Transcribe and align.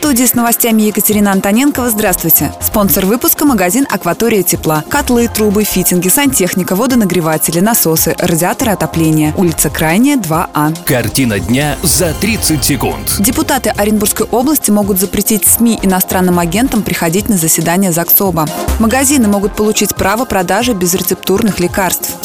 Студии 0.00 0.24
с 0.24 0.32
новостями 0.32 0.84
Екатерина 0.84 1.30
Антоненкова. 1.30 1.90
Здравствуйте. 1.90 2.54
Спонсор 2.62 3.04
выпуска– 3.04 3.44
магазин 3.46 3.86
«Акватория 3.90 4.42
тепла». 4.42 4.82
Котлы, 4.88 5.28
трубы, 5.28 5.62
фитинги, 5.64 6.08
сантехника, 6.08 6.74
водонагреватели, 6.74 7.60
насосы, 7.60 8.16
радиаторы 8.18 8.72
отопления. 8.72 9.34
Улица 9.36 9.68
Крайняя, 9.68 10.16
2А. 10.16 10.74
Картина 10.86 11.38
дня 11.38 11.76
за 11.82 12.14
30 12.14 12.64
секунд. 12.64 13.16
Депутаты 13.18 13.74
Оренбургской 13.76 14.26
области 14.30 14.70
могут 14.70 14.98
запретить 14.98 15.46
СМИ 15.46 15.78
иностранным 15.82 16.38
агентам 16.38 16.80
приходить 16.80 17.28
на 17.28 17.36
заседания 17.36 17.92
ЗАГСОБа. 17.92 18.48
Магазины 18.78 19.28
могут 19.28 19.54
получить 19.54 19.94
право 19.94 20.24
продажи 20.24 20.72
безрецептурных 20.72 21.60
лекарств. 21.60 22.19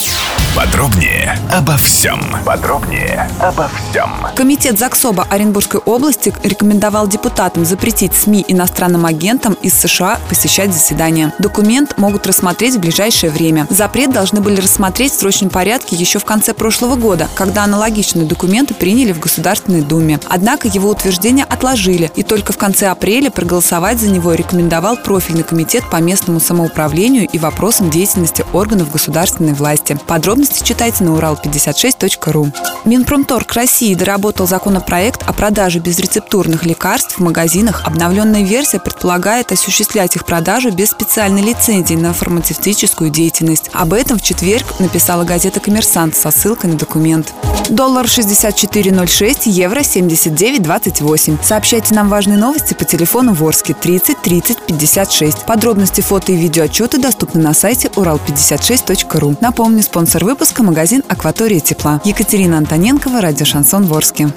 Подробнее 0.56 1.38
обо 1.52 1.76
всем. 1.76 2.22
Подробнее 2.46 3.30
обо 3.42 3.70
всем. 3.90 4.10
Комитет 4.36 4.80
ЗАГСОБа 4.80 5.28
Оренбургской 5.30 5.82
области 5.82 6.34
рекомендовал 6.44 7.10
депутатам 7.10 7.66
запретить 7.66 8.14
СМИ 8.14 8.46
иностранным 8.48 9.06
агентам 9.06 9.58
из 9.62 9.74
США 9.74 10.18
посещать 10.30 10.72
заседания. 10.72 11.34
Документ 11.40 11.98
могут 11.98 12.26
рассмотреть 12.26 12.76
в 12.76 12.80
ближайшее 12.80 13.32
время. 13.32 13.68
Запрет 13.70 14.14
должны 14.14 14.40
были 14.40 14.62
рассмотреть 14.62 15.12
в 15.12 15.20
срочном 15.20 15.50
порядке 15.50 15.98
еще 15.98 16.20
в 16.20 16.26
конце 16.26 16.54
прошлого 16.54 16.96
года, 16.96 17.28
когда 17.36 17.66
аналогичные 17.66 18.26
документы 18.26 18.74
приняли 18.74 19.12
в 19.12 19.20
Государственной 19.20 19.82
Думе. 19.82 20.22
Однако 20.30 20.70
его 20.70 20.90
утверждение 20.90 21.44
отложили, 21.44 22.10
и 22.16 22.24
только 22.24 22.54
в 22.54 22.58
конце 22.58 22.88
апреля 22.88 23.30
проголосовать 23.30 24.00
за 24.00 24.10
него 24.10 24.34
рекомендовал 24.34 24.96
профильный 24.96 25.44
комитет 25.44 25.84
по 25.90 25.98
местному 25.98 26.40
самоуправлению 26.40 27.28
и 27.28 27.40
вопросам 27.40 27.90
деятельности 27.90 28.46
органов 28.54 28.92
государственной 28.92 29.54
власти. 29.54 29.98
Подробности 30.46 30.68
читайте 30.68 31.04
на 31.04 31.10
урал56.ру. 31.10 32.52
Минпромторг 32.86 33.52
России 33.54 33.96
доработал 33.96 34.46
законопроект 34.46 35.24
о 35.26 35.34
продаже 35.34 35.80
безрецептурных 35.80 36.66
лекарств 36.66 37.18
в 37.18 37.20
магазинах. 37.20 37.82
Обновленная 37.84 38.44
версия 38.44 38.80
предполагает 38.80 39.52
осуществлять 39.52 40.16
их 40.16 40.24
продажу 40.24 40.70
без 40.70 40.92
специальной 40.92 41.42
лицензии 41.42 41.96
на 41.96 42.14
фармацевтическую 42.14 43.10
деятельность. 43.10 43.72
Об 43.74 43.94
этом 43.94 44.20
в 44.20 44.22
четверг 44.22 44.80
написала 44.80 45.24
газета 45.24 45.60
«Коммерсант» 45.60 46.16
со 46.16 46.30
ссылкой 46.30 46.70
на 46.70 46.78
документ. 46.78 47.34
Доллар 47.70 48.06
64.06, 48.06 49.50
евро 49.50 49.80
79.28. 49.80 51.44
Сообщайте 51.44 51.96
нам 51.96 52.10
важные 52.10 52.38
новости 52.38 52.74
по 52.74 52.86
телефону 52.86 53.34
Ворске 53.34 53.74
30 53.74 54.22
30 54.22 54.58
56. 54.68 55.46
Подробности 55.46 56.02
фото 56.02 56.32
и 56.32 56.36
видеоотчеты 56.36 57.00
доступны 57.00 57.42
на 57.42 57.54
сайте 57.54 57.88
урал56.ру. 57.90 59.38
Напомню, 59.42 59.82
спонсор 59.84 60.26
выпуска– 60.26 60.64
магазин 60.64 61.04
«Акватория 61.08 61.60
тепла». 61.60 62.02
Екатерина 62.04 62.58
Антоненкова, 62.58 63.22
радио 63.22 63.46
«Шансон 63.46 63.86
Ворске». 63.86 64.32